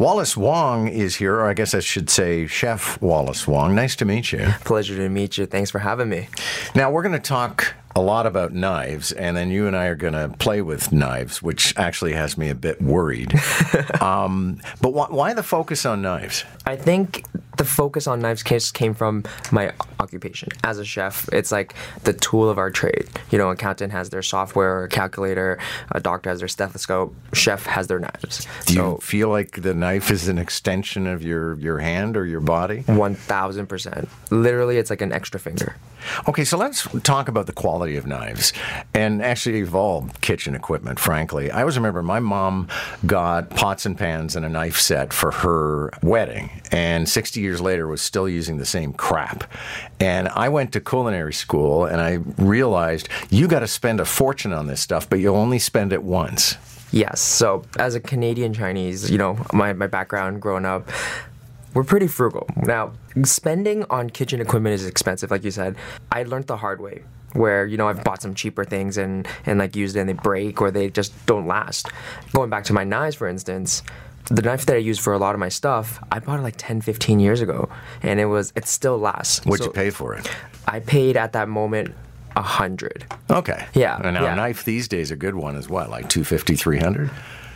[0.00, 3.74] Wallace Wong is here, or I guess I should say Chef Wallace Wong.
[3.74, 4.46] Nice to meet you.
[4.64, 5.44] Pleasure to meet you.
[5.44, 6.28] Thanks for having me.
[6.74, 9.94] Now, we're going to talk a lot about knives, and then you and I are
[9.94, 13.34] going to play with knives, which actually has me a bit worried.
[14.00, 16.46] um, but wh- why the focus on knives?
[16.64, 17.26] I think
[17.60, 19.22] the focus on knives case came from
[19.52, 21.28] my occupation as a chef.
[21.30, 23.06] It's like the tool of our trade.
[23.30, 25.58] You know, a accountant has their software or calculator,
[25.90, 28.46] a doctor has their stethoscope, chef has their knives.
[28.64, 32.40] Do you feel like the knife is an extension of your, your hand or your
[32.40, 32.82] body?
[32.84, 34.08] 1000%.
[34.30, 35.76] Literally, it's like an extra finger.
[36.28, 38.54] Okay, so let's talk about the quality of knives
[38.94, 41.50] and actually evolved kitchen equipment, frankly.
[41.50, 42.68] I always remember my mom
[43.04, 47.86] got pots and pans and a knife set for her wedding, and 60 years later
[47.86, 49.50] was still using the same crap.
[49.98, 54.52] And I went to culinary school and I realized you got to spend a fortune
[54.52, 56.56] on this stuff, but you'll only spend it once.
[56.92, 57.20] Yes.
[57.20, 60.90] So, as a Canadian Chinese, you know, my, my background growing up,
[61.72, 62.48] we're pretty frugal.
[62.56, 65.76] Now, spending on kitchen equipment is expensive, like you said.
[66.10, 69.58] I learned the hard way where you know I've bought some cheaper things and and
[69.58, 71.88] like used it and they break or they just don't last.
[72.32, 73.82] Going back to my knives for instance,
[74.26, 76.56] the knife that I use for a lot of my stuff, I bought it like
[76.56, 77.68] 10, 15 years ago
[78.02, 79.44] and it was it still lasts.
[79.44, 80.30] What'd so you pay for it?
[80.66, 81.94] I paid at that moment
[82.36, 83.06] a hundred.
[83.28, 83.66] Okay.
[83.74, 84.00] Yeah.
[84.02, 84.32] And now yeah.
[84.32, 87.10] a knife these days, a good one is what, like 250, 300?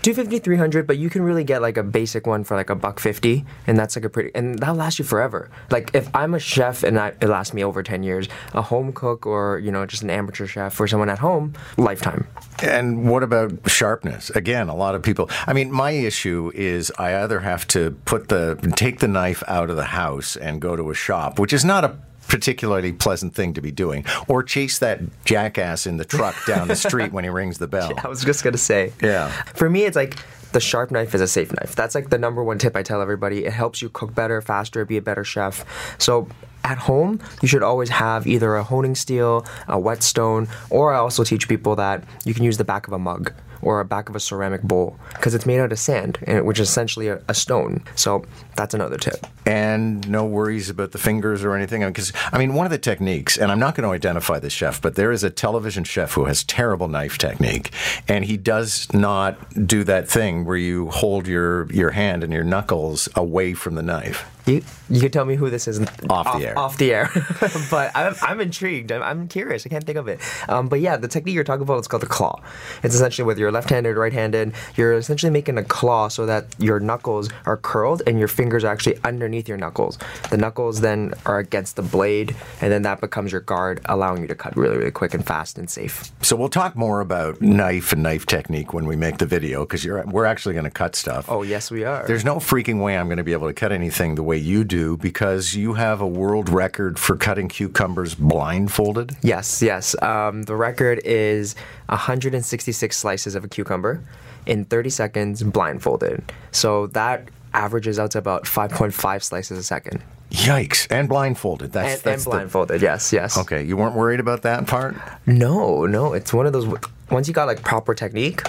[0.04, 3.00] 250 300 but you can really get like a basic one for like a buck
[3.00, 5.50] 50 and that's like a pretty and that'll last you forever.
[5.70, 8.92] Like if i'm a chef and I, it lasts me over 10 years a home
[8.92, 12.26] cook or you know just an amateur chef or someone at home lifetime.
[12.62, 14.28] And what about sharpness?
[14.28, 18.28] Again a lot of people i mean my issue is i either have to put
[18.28, 21.64] the take the knife out of the house and go to a shop which is
[21.64, 21.96] not a
[22.34, 26.74] particularly pleasant thing to be doing, or chase that jackass in the truck down the
[26.74, 27.92] street when he rings the bell.
[28.02, 28.92] I was just gonna say.
[29.00, 29.28] Yeah.
[29.54, 30.16] For me, it's like
[30.50, 31.76] the sharp knife is a safe knife.
[31.76, 33.44] That's like the number one tip I tell everybody.
[33.44, 35.64] It helps you cook better, faster, be a better chef.
[35.98, 36.26] So
[36.64, 41.22] at home, you should always have either a honing steel, a whetstone, or I also
[41.22, 43.32] teach people that you can use the back of a mug
[43.64, 46.68] or a back of a ceramic bowl because it's made out of sand, which is
[46.68, 47.82] essentially a, a, stone.
[47.96, 48.24] So
[48.56, 49.26] that's another tip.
[49.46, 51.80] And no worries about the fingers or anything.
[51.80, 54.80] Because, I mean, one of the techniques, and I'm not going to identify the chef,
[54.82, 57.72] but there is a television chef who has terrible knife technique,
[58.06, 62.44] and he does not do that thing where you hold your, your hand and your
[62.44, 64.30] knuckles away from the knife.
[64.46, 66.58] You you can tell me who this is off, off the air.
[66.58, 67.10] Off the air,
[67.70, 68.92] but I'm, I'm intrigued.
[68.92, 69.64] I'm, I'm curious.
[69.64, 70.20] I can't think of it.
[70.48, 72.42] Um, but yeah, the technique you're talking about is called the claw.
[72.82, 76.78] It's essentially whether you're left-handed or right-handed, you're essentially making a claw so that your
[76.78, 79.98] knuckles are curled and your fingers are actually underneath your knuckles.
[80.30, 84.28] The knuckles then are against the blade, and then that becomes your guard, allowing you
[84.28, 86.12] to cut really really quick and fast and safe.
[86.20, 89.86] So we'll talk more about knife and knife technique when we make the video because
[89.86, 91.30] we're actually going to cut stuff.
[91.30, 92.06] Oh yes, we are.
[92.06, 94.40] There's no freaking way I'm going to be able to cut anything the way way
[94.40, 99.16] you do because you have a world record for cutting cucumbers blindfolded?
[99.22, 99.94] Yes, yes.
[100.02, 101.54] Um, the record is
[101.86, 104.02] 166 slices of a cucumber
[104.46, 106.32] in 30 seconds blindfolded.
[106.50, 110.02] So that averages out to about 5.5 slices a second.
[110.30, 110.88] Yikes!
[110.90, 111.70] And blindfolded.
[111.70, 112.80] That's and, that's and blindfolded.
[112.80, 112.84] The...
[112.84, 113.38] yes, yes.
[113.38, 114.96] Okay, you weren't worried about that part?
[115.26, 116.12] No, no.
[116.12, 116.66] It's one of those.
[117.08, 118.42] Once you got like proper technique,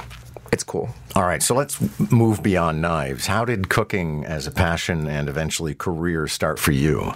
[0.55, 0.87] it's cool.
[1.17, 3.27] All right, so let's move beyond knives.
[3.27, 7.11] How did cooking as a passion and eventually career start for you?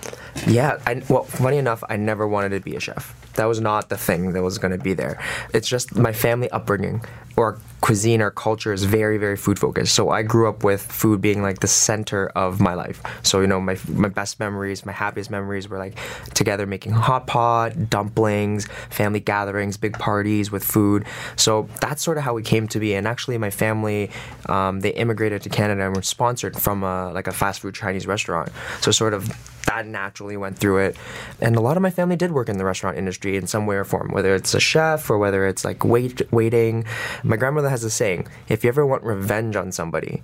[0.46, 3.16] Yeah, I, well, funny enough, I never wanted to be a chef.
[3.36, 5.24] That was not the thing that was going to be there.
[5.54, 7.02] It's just my family upbringing
[7.38, 9.96] or cuisine or culture is very, very food focused.
[9.96, 13.02] So I grew up with food being like the center of my life.
[13.24, 15.98] So, you know, my, my best memories, my happiest memories were like
[16.34, 21.06] together making hot pot, dumplings, family gatherings, big parties with food.
[21.38, 22.94] So that's sort of how we came to be.
[22.94, 24.10] And actually, my family,
[24.48, 28.08] um, they immigrated to Canada and were sponsored from a, like a fast food Chinese
[28.08, 28.50] restaurant.
[28.82, 29.30] So, sort of
[29.66, 30.98] that naturally went through it.
[31.40, 33.76] And a lot of my family did work in the restaurant industry in some way
[33.76, 36.86] or form, whether it's a chef or whether it's like wait waiting.
[37.24, 40.24] My grandmother has a saying: if you ever want revenge on somebody,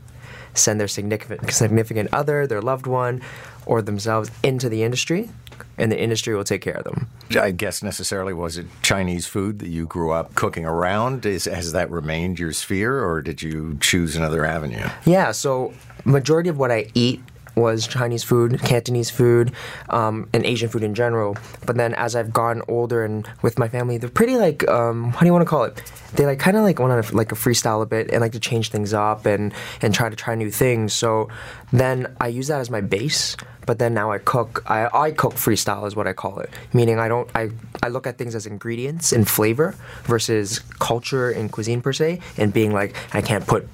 [0.55, 3.21] send their significant significant other, their loved one,
[3.65, 5.29] or themselves into the industry,
[5.77, 7.07] and the industry will take care of them.
[7.39, 11.25] I guess necessarily was it Chinese food that you grew up cooking around?
[11.25, 14.87] Is, has that remained your sphere, or did you choose another avenue?
[15.05, 15.73] Yeah, so
[16.05, 17.21] majority of what I eat
[17.55, 19.51] was Chinese food, Cantonese food,
[19.89, 21.37] um, and Asian food in general.
[21.65, 25.19] But then as I've gotten older and with my family, they're pretty like um, how
[25.19, 25.81] do you want to call it?
[26.13, 28.39] They like kind of like want to like a freestyle a bit and like to
[28.39, 30.93] change things up and and try to try new things.
[30.93, 31.29] So
[31.71, 33.35] then I use that as my base.
[33.65, 34.63] But then now I cook.
[34.67, 36.51] I, I cook freestyle is what I call it.
[36.71, 37.29] Meaning I don't.
[37.33, 37.49] I
[37.81, 42.53] I look at things as ingredients and flavor versus culture and cuisine per se, and
[42.53, 43.67] being like I can't put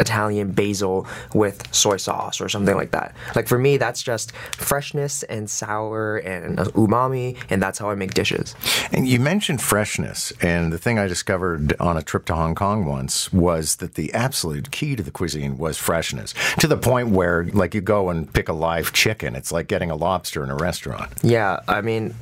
[0.00, 3.14] Italian basil with soy sauce or something like that.
[3.34, 8.14] Like for me, that's just freshness and sour and umami, and that's how I make
[8.14, 8.54] dishes.
[8.92, 12.84] And you mentioned freshness, and the thing I discovered on a trip to Hong Kong
[12.84, 16.34] once was that the absolute key to the cuisine was freshness.
[16.60, 19.90] To the point where, like, you go and pick a live chicken, it's like getting
[19.90, 21.12] a lobster in a restaurant.
[21.22, 22.14] Yeah, I mean,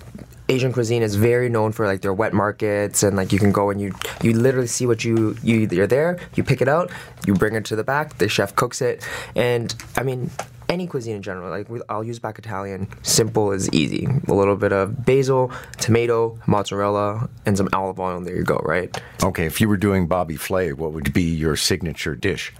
[0.48, 3.70] Asian cuisine is very known for like their wet markets and like you can go
[3.70, 3.92] and you
[4.22, 6.90] you literally see what you you you're there, you pick it out,
[7.26, 10.30] you bring it to the back, the chef cooks it, and I mean
[10.68, 12.88] any cuisine in general, like we, I'll use back Italian.
[13.02, 14.08] Simple is easy.
[14.28, 18.56] A little bit of basil, tomato, mozzarella, and some olive oil, and there you go,
[18.64, 18.94] right?
[19.22, 22.52] Okay, if you were doing Bobby Flay, what would be your signature dish?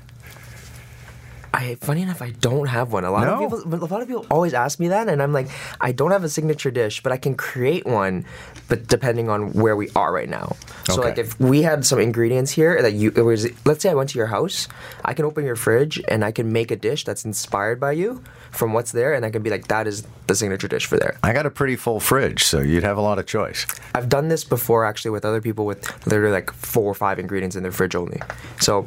[1.65, 3.05] I funny enough, I don't have one.
[3.05, 3.35] A lot No?
[3.35, 5.49] of people, a lot of people always ask me that, and I'm like,
[5.81, 8.25] I don't have a signature dish, but I can create one.
[8.69, 10.57] But depending on where we are right now,
[10.87, 11.09] so Okay.
[11.11, 14.11] like if we had some ingredients here that you, it was, let's say I went
[14.11, 14.69] to your house,
[15.05, 18.23] I can open your fridge and I can make a dish that's inspired by you
[18.51, 21.17] from what's there, and I can be like, that is the signature dish for there.
[21.23, 23.67] I got a pretty full fridge, so you'd have a lot of choice.
[23.95, 27.57] I've done this before actually with other people with literally like four or five ingredients
[27.57, 28.21] in their fridge only,
[28.61, 28.87] so.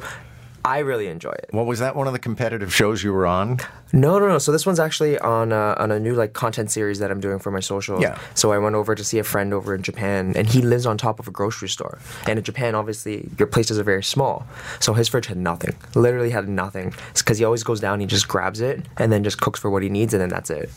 [0.64, 1.48] I really enjoy it.
[1.50, 3.58] What was that one of the competitive shows you were on?
[3.92, 4.38] No, no, no.
[4.38, 7.38] So this one's actually on a, on a new like content series that I'm doing
[7.38, 8.00] for my social.
[8.00, 8.18] Yeah.
[8.34, 10.98] So I went over to see a friend over in Japan, and he lives on
[10.98, 11.98] top of a grocery store.
[12.26, 14.46] And in Japan, obviously, your places are very small.
[14.80, 15.74] So his fridge had nothing.
[15.94, 16.92] Literally had nothing.
[17.14, 19.82] because he always goes down, he just grabs it, and then just cooks for what
[19.82, 20.70] he needs, and then that's it.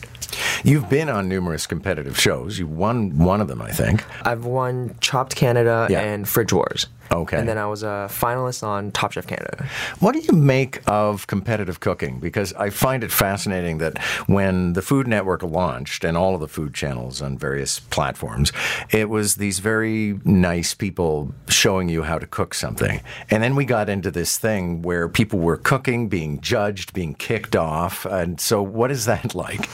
[0.64, 2.58] You've been on numerous competitive shows.
[2.58, 4.04] You won one of them, I think.
[4.26, 6.00] I've won Chopped Canada Yeah.
[6.00, 6.86] and Fridge Wars.
[7.12, 7.38] Okay.
[7.38, 9.66] And then I was a finalist on Top Chef Canada.
[10.00, 12.20] What do you make of competitive cooking?
[12.20, 16.48] Because I find it fascinating that when the Food Network launched and all of the
[16.48, 18.52] food channels on various platforms,
[18.90, 23.00] it was these very nice people showing you how to cook something.
[23.30, 27.56] And then we got into this thing where people were cooking, being judged, being kicked
[27.56, 28.06] off.
[28.06, 29.68] And so, what is that like?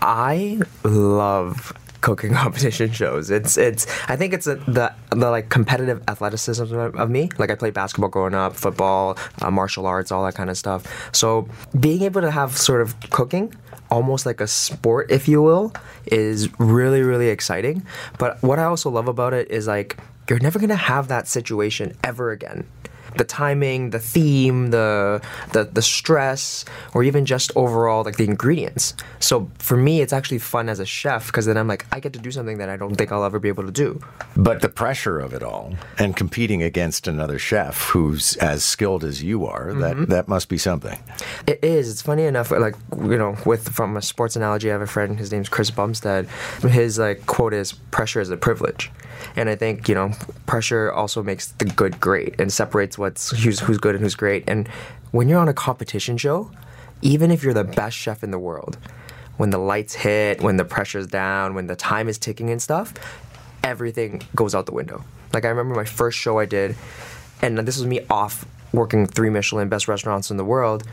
[0.00, 1.72] I love
[2.02, 3.30] cooking competition shows.
[3.30, 7.30] It's it's I think it's a, the the like competitive athleticism of, me.
[7.38, 11.10] Like I played basketball growing up, football, uh, martial arts, all that kind of stuff.
[11.12, 13.54] So being able to have sort of cooking
[13.90, 15.72] almost like a sport if you will
[16.06, 17.86] is really really exciting.
[18.18, 19.96] But what I also love about it is like
[20.28, 22.66] you're never going to have that situation ever again
[23.16, 25.22] the timing, the theme, the,
[25.52, 26.64] the the stress,
[26.94, 28.94] or even just overall like the ingredients.
[29.20, 32.12] So for me, it's actually fun as a chef because then I'm like I get
[32.14, 34.00] to do something that I don't think I'll ever be able to do.
[34.36, 39.22] But the pressure of it all and competing against another chef who's as skilled as
[39.22, 40.04] you are, that, mm-hmm.
[40.06, 40.98] that must be something.
[41.46, 41.90] It is.
[41.90, 42.50] It's funny enough.
[42.50, 45.18] Like you know, with from a sports analogy, I have a friend.
[45.18, 46.28] His name's Chris Bumstead.
[46.62, 48.90] His like quote is "Pressure is a privilege,"
[49.36, 50.12] and I think you know,
[50.46, 54.44] pressure also makes the good great and separates what's who's who's good and who's great.
[54.46, 54.66] And
[55.10, 56.50] when you're on a competition show,
[57.02, 58.78] even if you're the best chef in the world,
[59.36, 62.94] when the lights hit, when the pressure's down, when the time is ticking and stuff,
[63.62, 65.04] everything goes out the window.
[65.34, 66.76] Like I remember my first show I did,
[67.42, 70.84] and this was me off working three Michelin best restaurants in the world.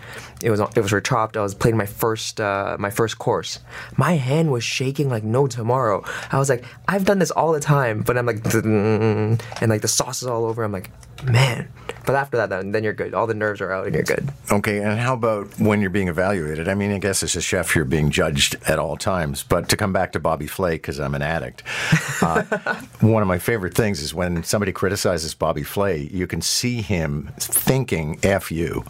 [0.44, 1.38] It was it was for Chopped.
[1.38, 3.60] I was playing my first uh, my first course.
[3.98, 6.04] My hand was shaking like no tomorrow.
[6.32, 9.62] I was like, I've done this all the time, but I'm like, mm, mm, mm,
[9.62, 10.64] and like the sauce is all over.
[10.64, 10.92] I'm like,
[11.24, 11.70] man.
[12.10, 13.14] But after that, then, then you're good.
[13.14, 14.28] All the nerves are out, and you're good.
[14.52, 16.68] Okay, and how about when you're being evaluated?
[16.68, 19.44] I mean, I guess as a chef, you're being judged at all times.
[19.44, 21.62] But to come back to Bobby Flay, because I'm an addict,
[22.24, 22.42] uh,
[23.02, 27.30] one of my favorite things is when somebody criticizes Bobby Flay, you can see him
[27.38, 28.86] thinking "f you."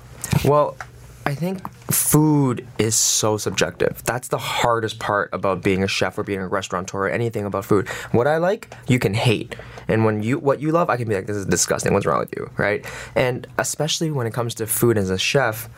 [0.46, 0.78] Well,
[1.26, 1.62] I think
[1.94, 4.04] food is so subjective.
[4.04, 7.66] That's the hardest part about being a chef or being a restaurateur or anything about
[7.66, 7.88] food.
[8.12, 9.56] What I like, you can hate.
[9.88, 11.94] And when you what you love, I can be like, this is disgusting.
[11.94, 12.50] What's wrong with you?
[12.58, 12.86] Right?
[13.16, 15.70] And especially when it comes to food as a chef,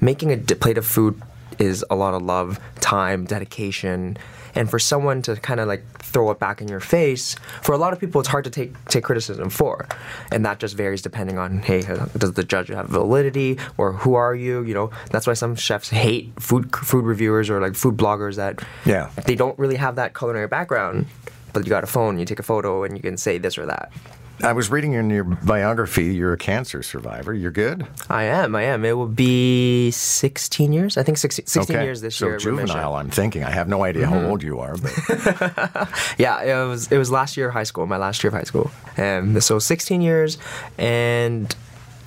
[0.00, 1.20] making a plate of food
[1.58, 4.16] is a lot of love, time, dedication.
[4.54, 7.78] And for someone to kind of like throw it back in your face, for a
[7.78, 9.86] lot of people, it's hard to take take criticism for,
[10.32, 11.82] and that just varies depending on hey,
[12.16, 14.62] does the judge have validity or who are you?
[14.62, 18.60] You know, that's why some chefs hate food food reviewers or like food bloggers that
[18.84, 19.10] Yeah.
[19.26, 21.06] they don't really have that culinary background,
[21.52, 23.66] but you got a phone, you take a photo, and you can say this or
[23.66, 23.92] that.
[24.42, 27.34] I was reading in your biography, you're a cancer survivor.
[27.34, 27.86] You're good.
[28.08, 28.84] I am, I am.
[28.84, 30.96] It will be 16 years.
[30.96, 31.84] I think 16, 16 okay.
[31.84, 32.34] years this so year.
[32.36, 32.66] remission.
[32.66, 32.94] juvenile.
[32.94, 33.42] I'm thinking.
[33.42, 37.36] I have no idea how old you are, but Yeah, it was it was last
[37.36, 38.70] year of high school, my last year of high school.
[38.96, 40.38] Um, so 16 years,
[40.78, 41.54] and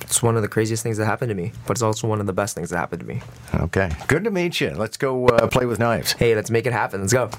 [0.02, 2.28] it's one of the craziest things that happened to me, but it's also one of
[2.28, 3.22] the best things that happened to me.
[3.56, 3.92] okay.
[4.08, 4.72] Good to meet you.
[4.72, 6.14] Let's go uh, play with knives.
[6.14, 7.02] Hey, let's make it happen.
[7.02, 7.30] Let's go.